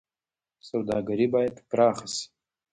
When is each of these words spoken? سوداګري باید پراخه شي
سوداګري 0.69 1.27
باید 1.33 1.55
پراخه 1.69 2.07
شي 2.13 2.25